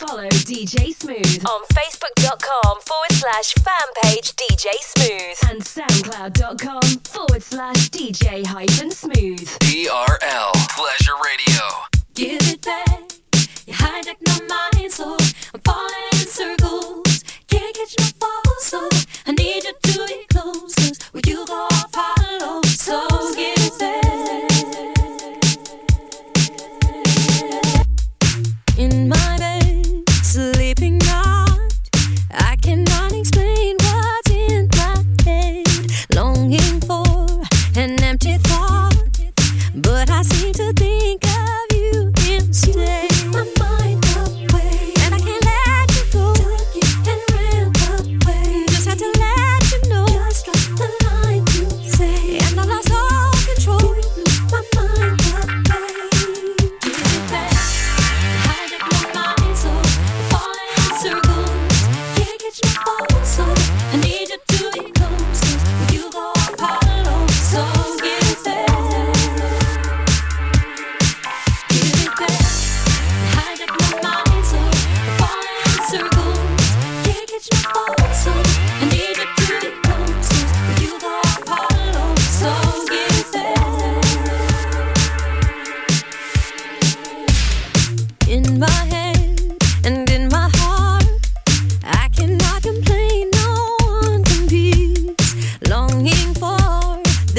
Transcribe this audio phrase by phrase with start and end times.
[0.00, 7.90] Follow DJ Smooth on facebook.com forward slash fan page DJ Smooth and soundcloud.com forward slash
[7.90, 9.46] DJ hyphen smooth.
[9.58, 11.66] TRL Pleasure Radio.
[12.14, 13.12] Give it back.
[13.66, 15.18] You hijacked my mind, so
[15.52, 17.22] I'm falling in circles.
[17.48, 18.88] Can't catch my fall, so
[19.26, 20.74] I need you to be close.
[20.76, 22.62] Cause you go, follow.
[22.62, 23.09] So
[40.20, 40.79] I seem to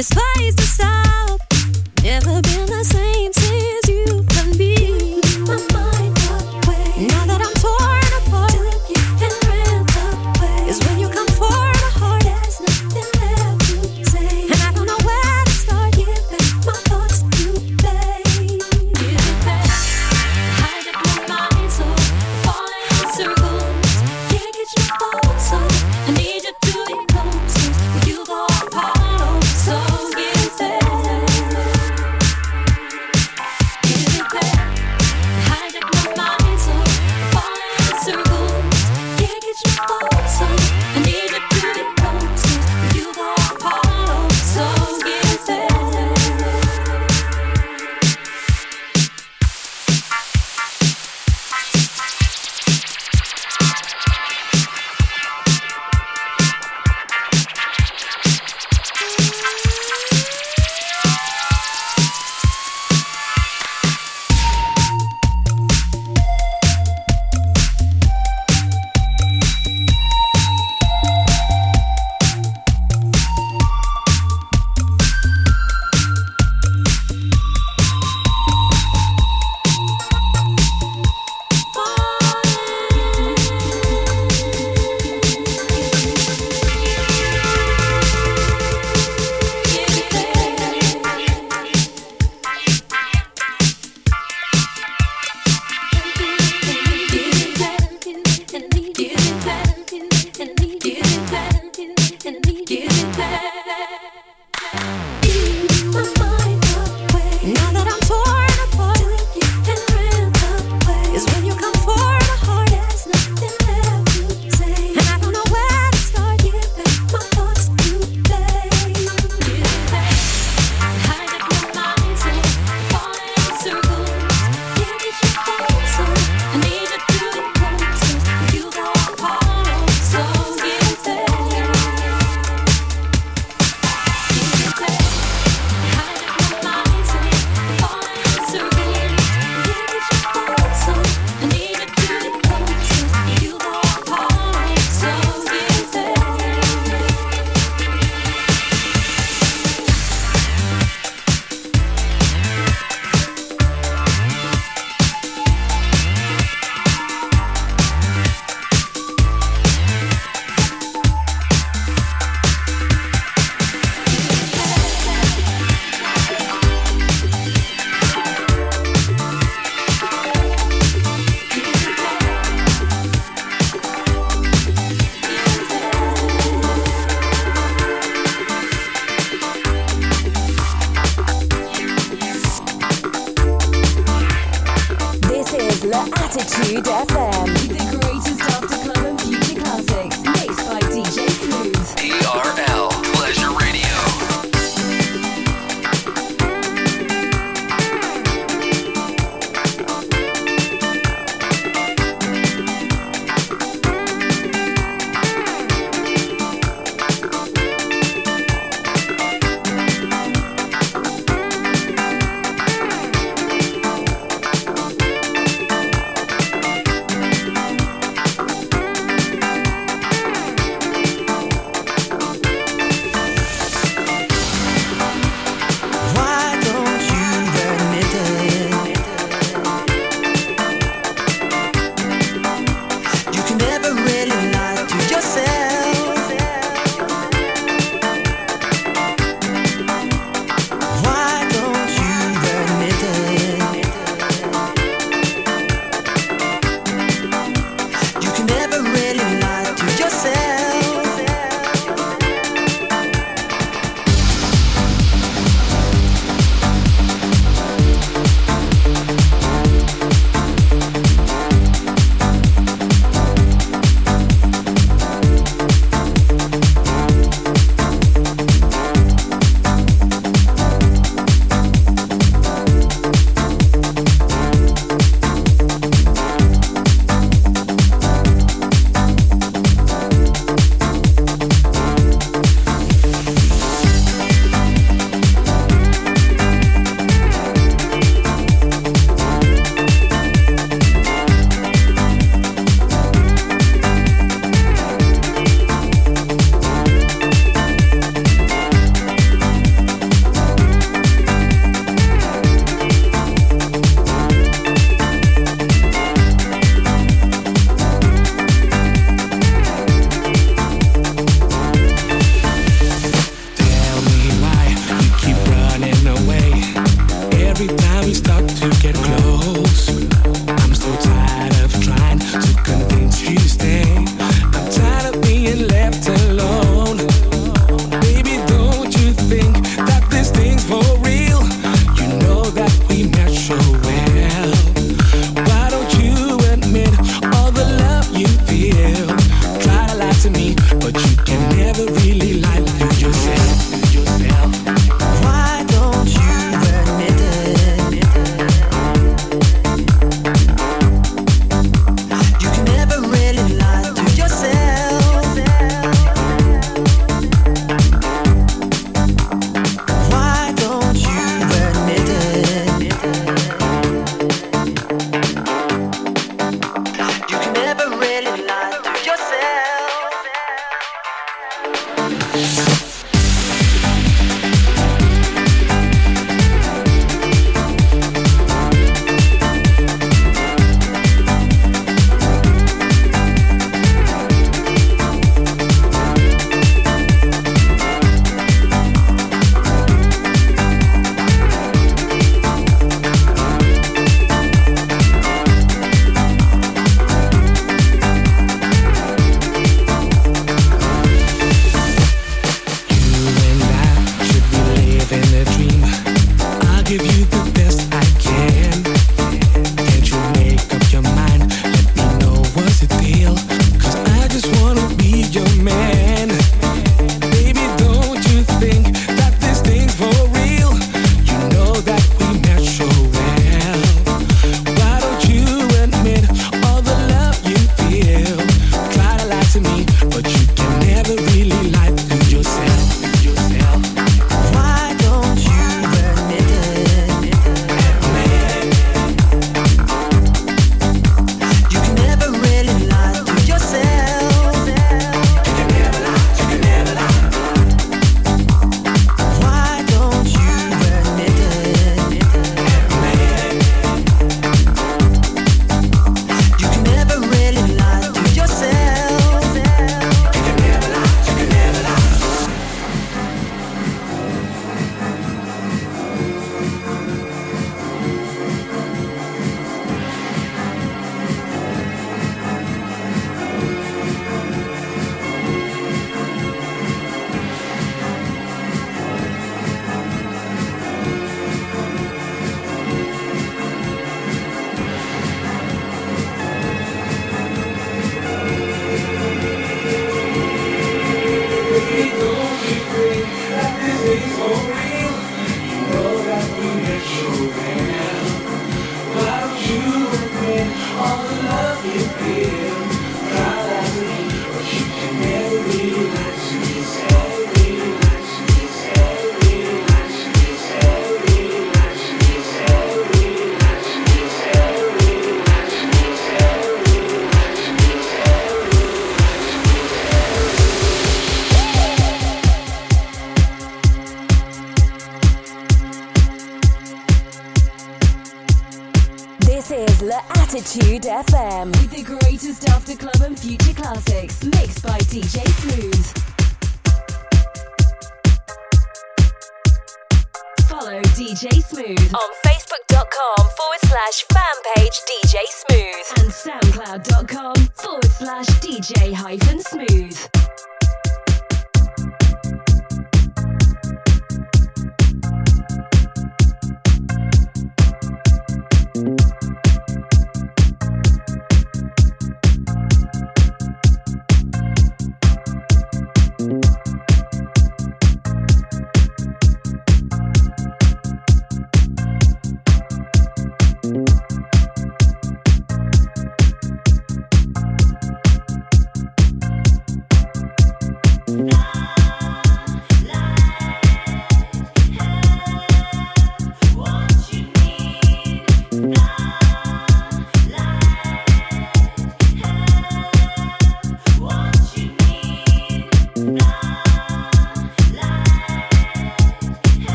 [0.00, 0.39] this fight.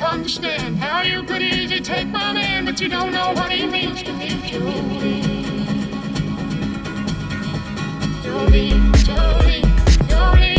[0.00, 4.02] understand how you could easily take my man, but you don't know what he means
[4.02, 5.22] to me, Jolene.
[8.22, 9.62] Jolene, Jolene,
[10.08, 10.53] Jolene.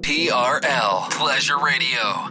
[0.00, 2.30] TRL Pleasure Radio.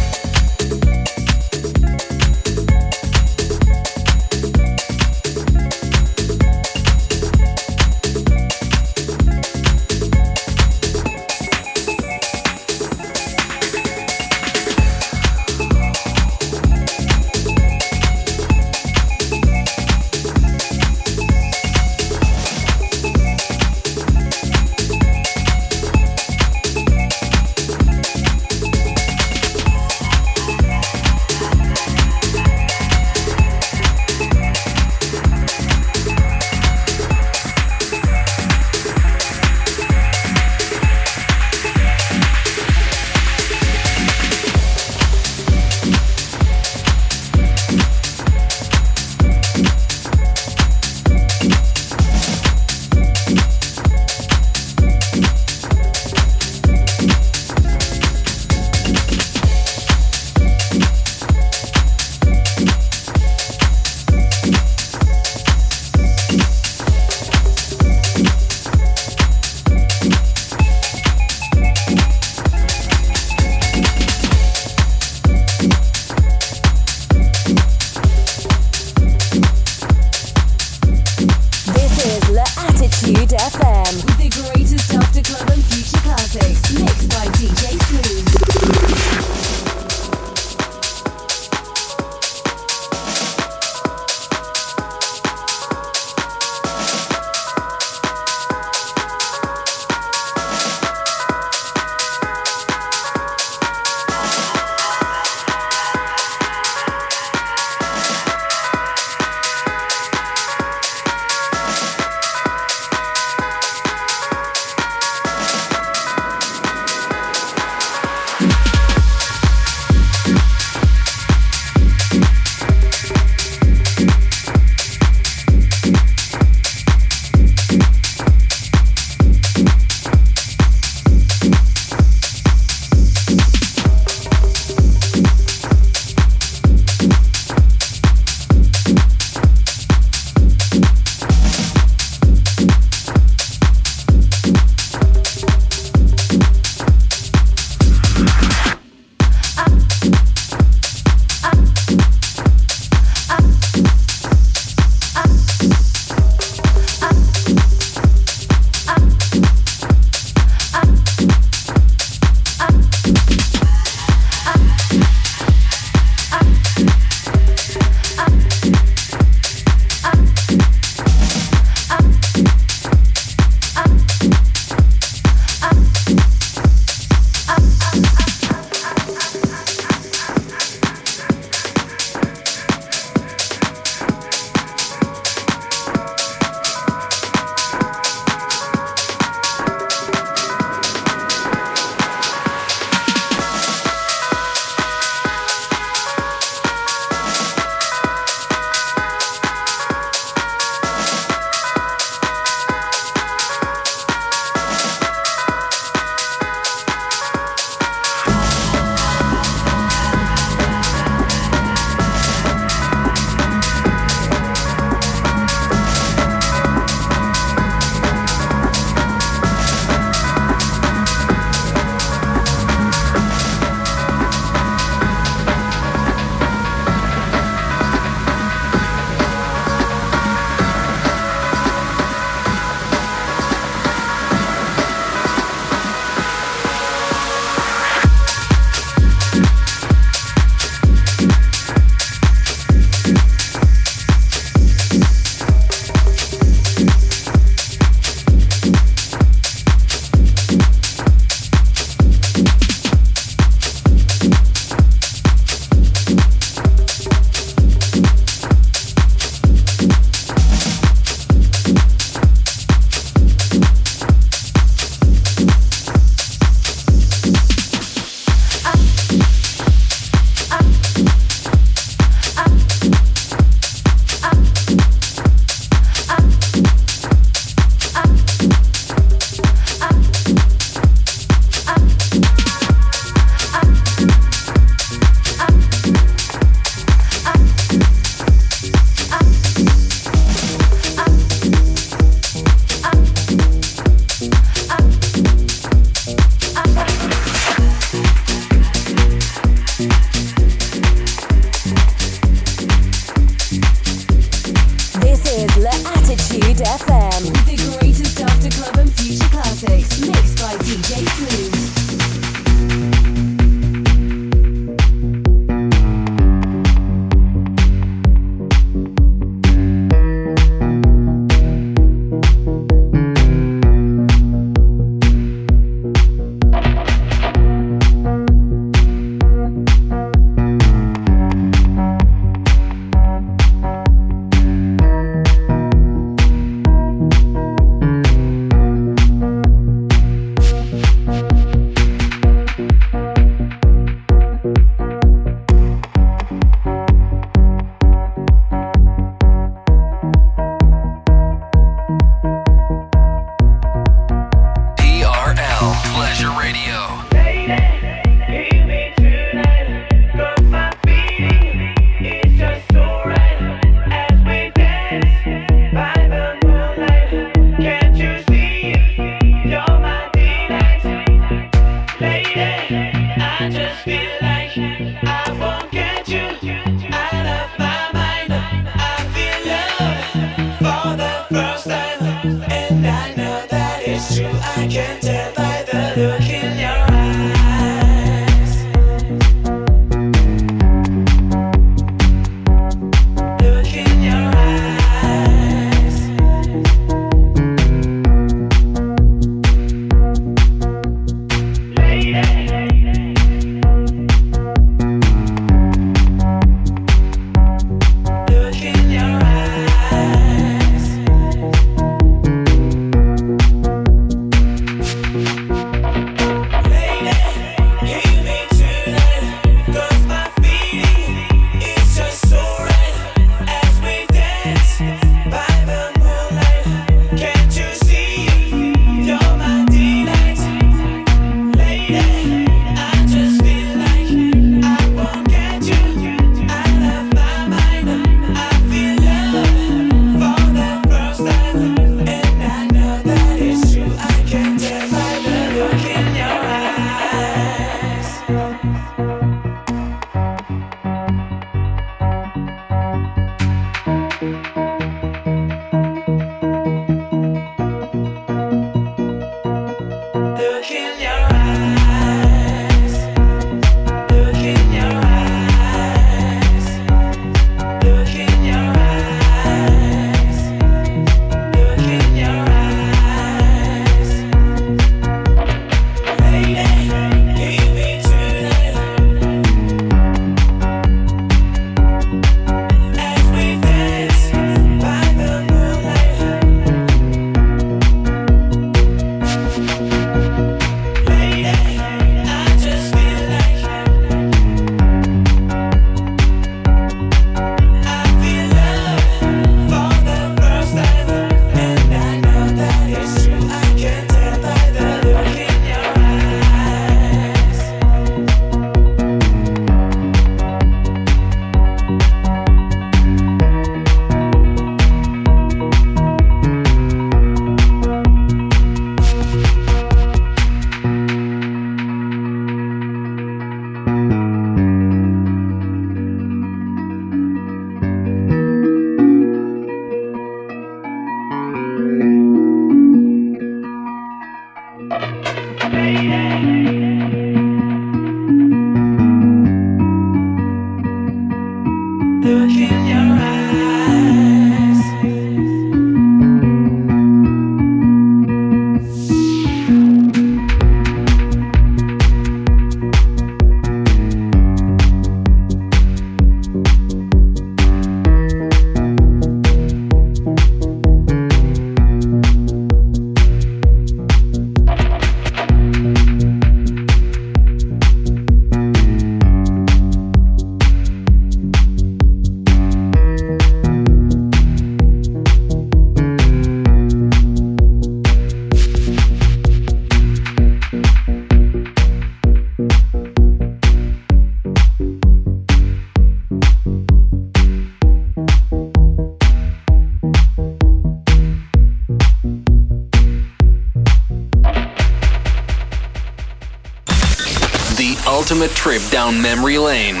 [598.98, 600.00] Down memory lane.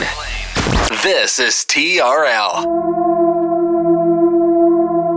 [1.04, 2.66] This is TRL.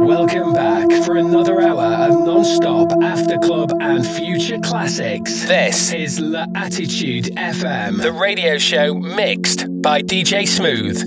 [0.05, 5.45] Welcome back for another hour of non-stop after club and future classics.
[5.45, 11.01] This is La Attitude FM, the radio show mixed by DJ Smooth.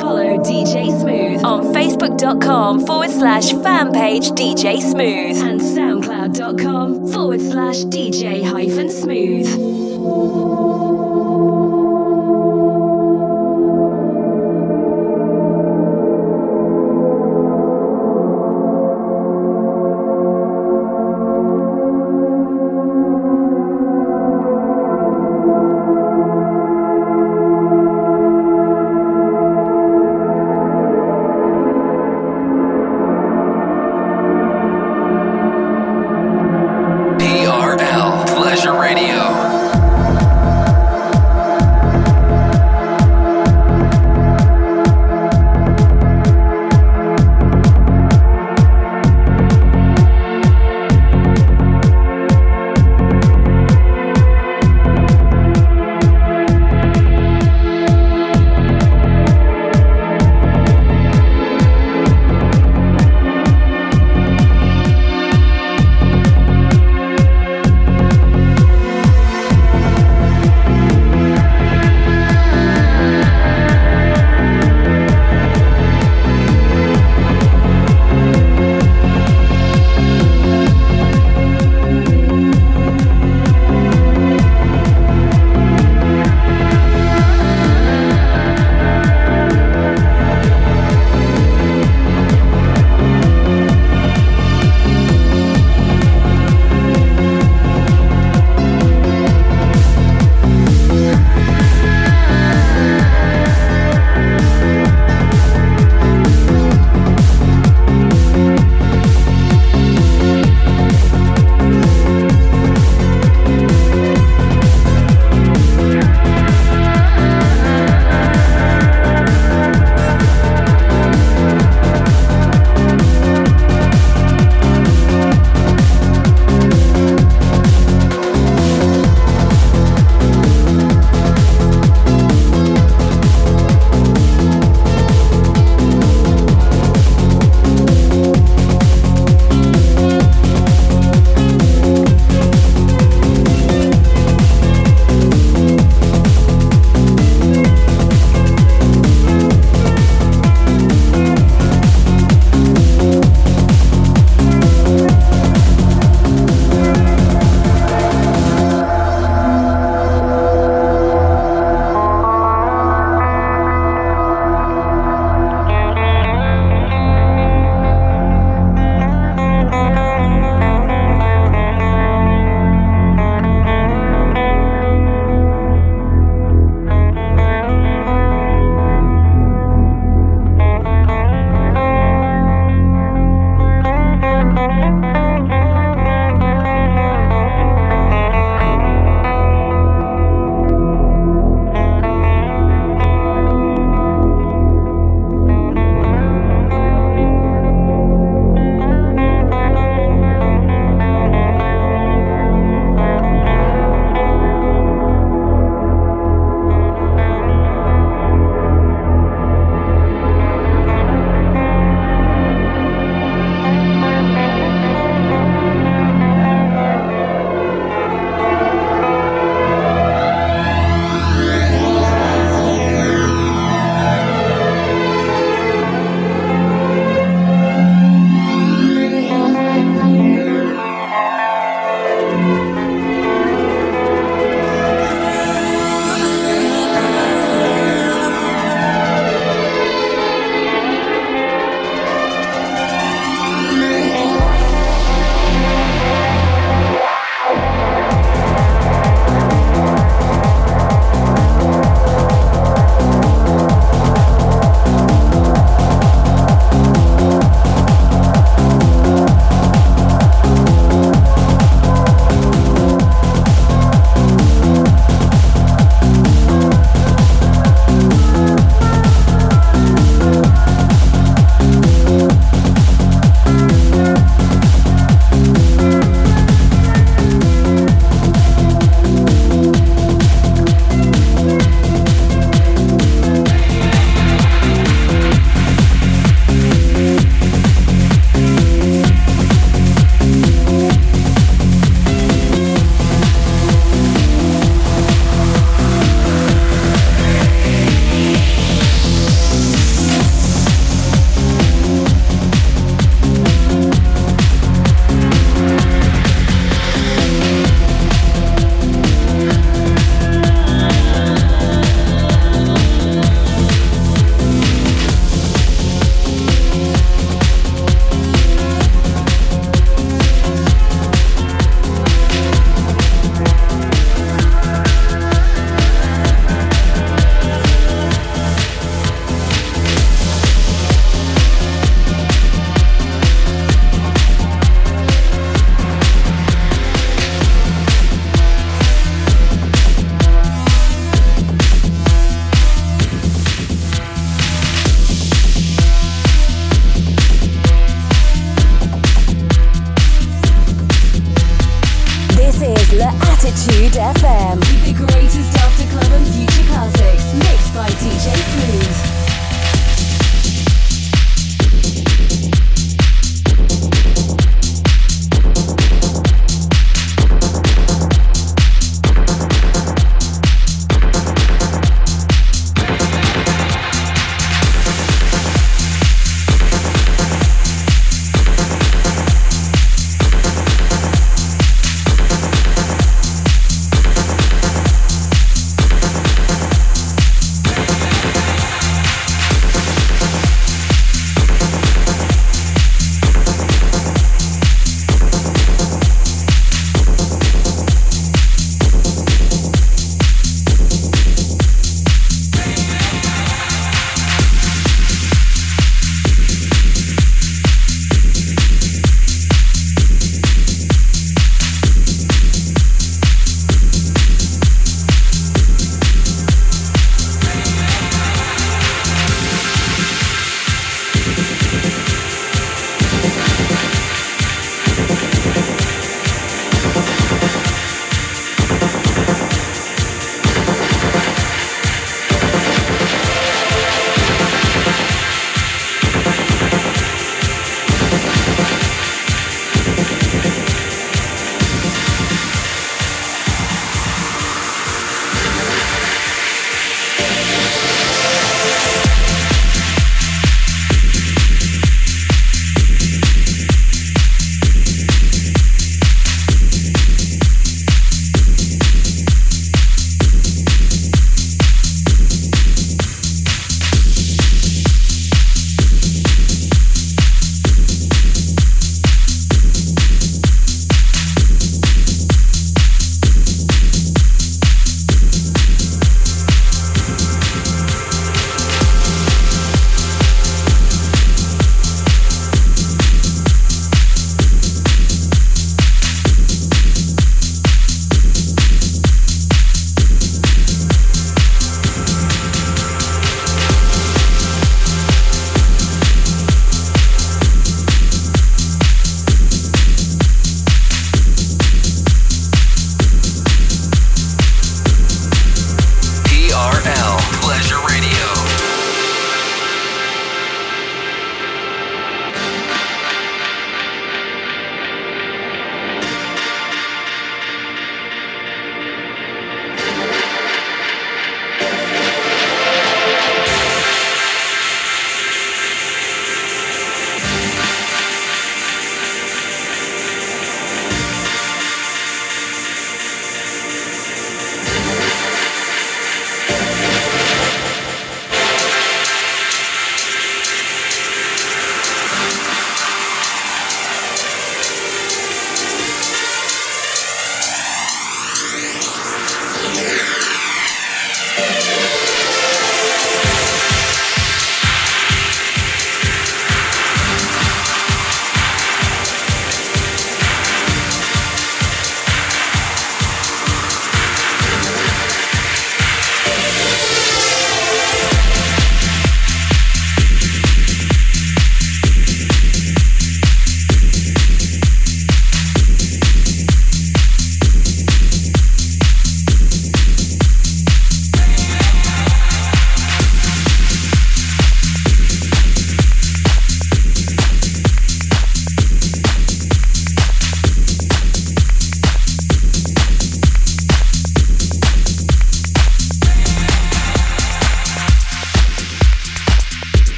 [0.00, 5.59] Follow DJ Smooth on Facebook.com forward slash fan page DJ Smooth and
[6.32, 10.89] SoundCloud.com forward slash DJ hyphen smooth.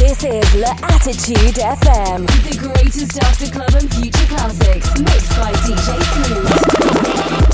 [0.00, 2.26] La Attitude FM.
[2.26, 4.98] The greatest after club and future classics.
[4.98, 7.53] Mixed by DJ Smooth.